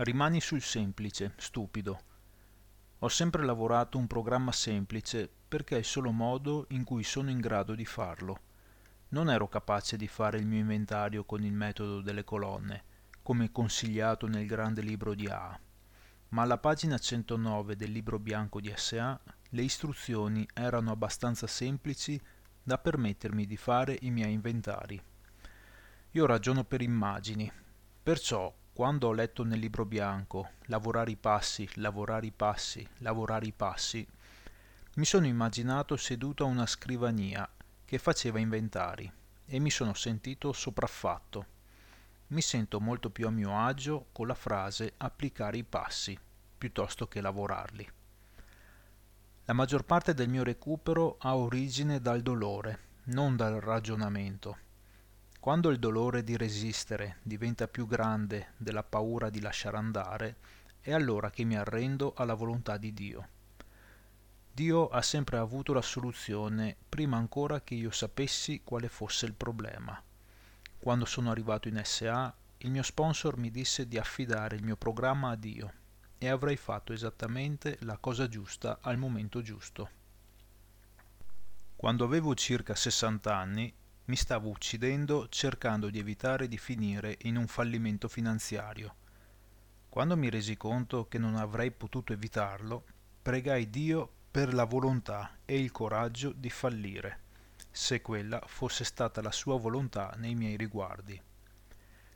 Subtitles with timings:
[0.00, 2.00] Rimani sul semplice, stupido.
[3.00, 7.40] Ho sempre lavorato un programma semplice perché è il solo modo in cui sono in
[7.40, 8.40] grado di farlo.
[9.08, 12.84] Non ero capace di fare il mio inventario con il metodo delle colonne,
[13.24, 15.58] come consigliato nel grande libro di A.
[16.28, 19.18] Ma alla pagina 109 del libro bianco di SA
[19.48, 22.20] le istruzioni erano abbastanza semplici
[22.62, 25.02] da permettermi di fare i miei inventari.
[26.12, 27.50] Io ragiono per immagini,
[28.00, 33.52] perciò quando ho letto nel libro bianco lavorare i passi, lavorare i passi, lavorare i
[33.52, 34.06] passi,
[34.94, 37.50] mi sono immaginato seduto a una scrivania
[37.84, 39.12] che faceva inventari
[39.46, 41.46] e mi sono sentito sopraffatto.
[42.28, 46.16] Mi sento molto più a mio agio con la frase applicare i passi
[46.56, 47.90] piuttosto che lavorarli.
[49.46, 54.66] La maggior parte del mio recupero ha origine dal dolore, non dal ragionamento
[55.40, 60.36] quando il dolore di resistere diventa più grande della paura di lasciare andare,
[60.80, 63.28] è allora che mi arrendo alla volontà di Dio.
[64.52, 70.02] Dio ha sempre avuto la soluzione prima ancora che io sapessi quale fosse il problema.
[70.78, 75.30] Quando sono arrivato in SA, il mio sponsor mi disse di affidare il mio programma
[75.30, 75.72] a Dio
[76.18, 79.90] e avrei fatto esattamente la cosa giusta al momento giusto.
[81.76, 83.72] Quando avevo circa 60 anni,
[84.08, 88.94] mi stavo uccidendo cercando di evitare di finire in un fallimento finanziario.
[89.90, 92.84] Quando mi resi conto che non avrei potuto evitarlo,
[93.20, 97.20] pregai Dio per la volontà e il coraggio di fallire,
[97.70, 101.20] se quella fosse stata la sua volontà nei miei riguardi.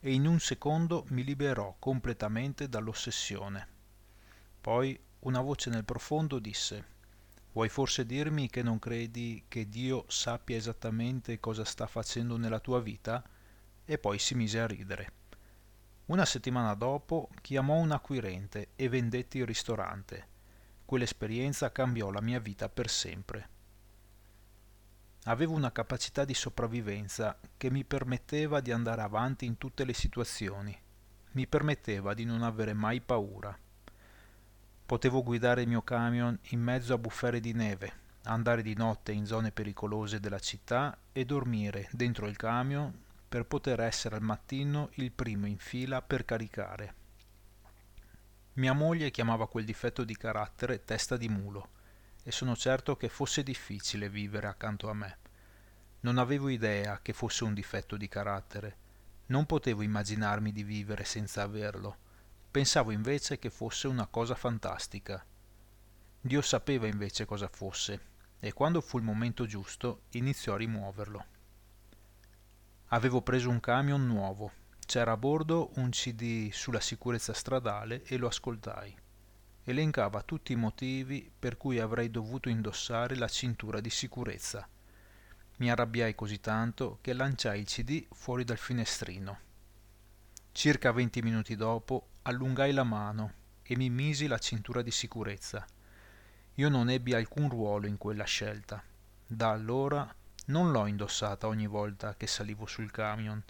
[0.00, 3.68] E in un secondo mi liberò completamente dall'ossessione.
[4.58, 6.92] Poi una voce nel profondo disse
[7.54, 12.80] Vuoi forse dirmi che non credi che Dio sappia esattamente cosa sta facendo nella tua
[12.80, 13.22] vita?
[13.84, 15.12] E poi si mise a ridere.
[16.06, 20.26] Una settimana dopo chiamò un acquirente e vendetti il ristorante.
[20.84, 23.48] Quell'esperienza cambiò la mia vita per sempre.
[25.26, 30.76] Avevo una capacità di sopravvivenza che mi permetteva di andare avanti in tutte le situazioni,
[31.30, 33.56] mi permetteva di non avere mai paura.
[34.86, 37.92] Potevo guidare il mio camion in mezzo a bufere di neve,
[38.24, 42.92] andare di notte in zone pericolose della città e dormire dentro il camion
[43.26, 46.94] per poter essere al mattino il primo in fila per caricare.
[48.54, 51.70] Mia moglie chiamava quel difetto di carattere testa di mulo
[52.22, 55.16] e sono certo che fosse difficile vivere accanto a me.
[56.00, 58.76] Non avevo idea che fosse un difetto di carattere,
[59.28, 62.02] non potevo immaginarmi di vivere senza averlo
[62.54, 65.26] Pensavo invece che fosse una cosa fantastica.
[66.20, 68.00] Dio sapeva invece cosa fosse
[68.38, 71.24] e quando fu il momento giusto iniziò a rimuoverlo.
[72.90, 74.52] Avevo preso un camion nuovo,
[74.86, 78.96] c'era a bordo un CD sulla sicurezza stradale e lo ascoltai.
[79.64, 84.64] Elencava tutti i motivi per cui avrei dovuto indossare la cintura di sicurezza.
[85.56, 89.53] Mi arrabbiai così tanto che lanciai il CD fuori dal finestrino.
[90.56, 93.32] Circa venti minuti dopo allungai la mano
[93.64, 95.66] e mi misi la cintura di sicurezza.
[96.54, 98.80] Io non ebbi alcun ruolo in quella scelta.
[99.26, 100.14] Da allora
[100.46, 103.42] non l'ho indossata ogni volta che salivo sul camion,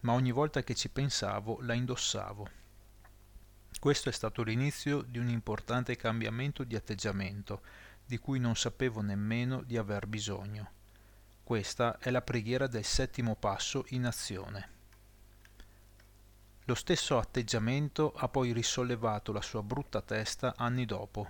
[0.00, 2.48] ma ogni volta che ci pensavo la indossavo.
[3.80, 7.62] Questo è stato l'inizio di un importante cambiamento di atteggiamento,
[8.06, 10.70] di cui non sapevo nemmeno di aver bisogno.
[11.42, 14.80] Questa è la preghiera del settimo passo in azione.
[16.66, 21.28] Lo stesso atteggiamento ha poi risollevato la sua brutta testa anni dopo,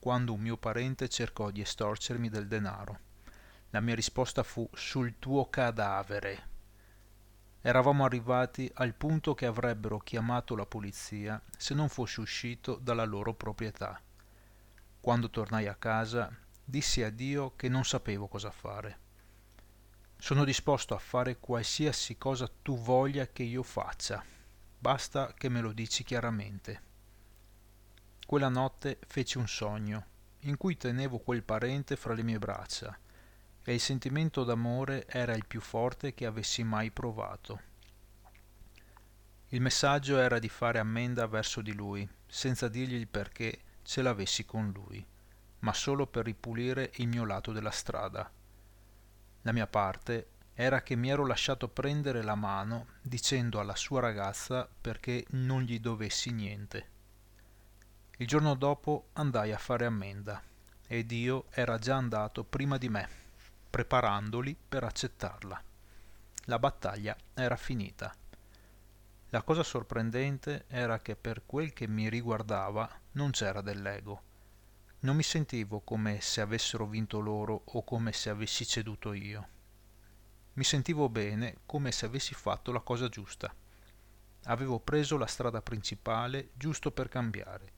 [0.00, 2.98] quando un mio parente cercò di estorcermi del denaro.
[3.70, 6.48] La mia risposta fu sul tuo cadavere.
[7.60, 13.34] Eravamo arrivati al punto che avrebbero chiamato la polizia se non fossi uscito dalla loro
[13.34, 14.00] proprietà.
[15.00, 16.28] Quando tornai a casa,
[16.64, 18.98] dissi a Dio che non sapevo cosa fare.
[20.18, 24.40] Sono disposto a fare qualsiasi cosa tu voglia che io faccia
[24.82, 26.82] basta che me lo dici chiaramente.
[28.26, 30.06] Quella notte feci un sogno,
[30.40, 32.98] in cui tenevo quel parente fra le mie braccia,
[33.62, 37.60] e il sentimento d'amore era il più forte che avessi mai provato.
[39.50, 44.44] Il messaggio era di fare ammenda verso di lui, senza dirgli il perché ce l'avessi
[44.44, 45.06] con lui,
[45.60, 48.28] ma solo per ripulire il mio lato della strada.
[49.42, 54.68] La mia parte era che mi ero lasciato prendere la mano dicendo alla sua ragazza
[54.80, 56.88] perché non gli dovessi niente.
[58.18, 60.42] Il giorno dopo andai a fare ammenda
[60.86, 63.08] e Dio era già andato prima di me,
[63.70, 65.62] preparandoli per accettarla.
[66.46, 68.14] La battaglia era finita.
[69.30, 74.22] La cosa sorprendente era che per quel che mi riguardava non c'era dell'ego.
[75.00, 79.60] Non mi sentivo come se avessero vinto loro o come se avessi ceduto io.
[80.54, 83.54] Mi sentivo bene come se avessi fatto la cosa giusta.
[84.44, 87.72] Avevo preso la strada principale giusto per cambiare.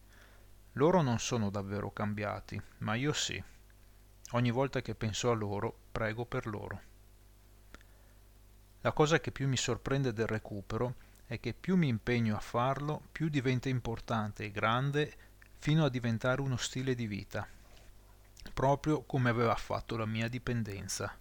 [0.72, 3.42] Loro non sono davvero cambiati, ma io sì.
[4.32, 6.80] Ogni volta che penso a loro, prego per loro.
[8.80, 10.96] La cosa che più mi sorprende del recupero
[11.26, 15.16] è che più mi impegno a farlo, più diventa importante e grande
[15.58, 17.46] fino a diventare uno stile di vita,
[18.52, 21.16] proprio come aveva fatto la mia dipendenza.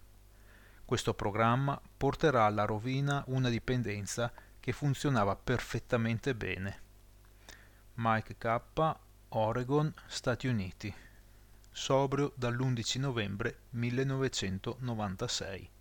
[0.84, 6.82] Questo programma porterà alla rovina una dipendenza che funzionava perfettamente bene.
[7.94, 8.60] Mike K,
[9.30, 10.94] Oregon, Stati Uniti.
[11.70, 15.73] Sobrio dall'11 novembre 1996.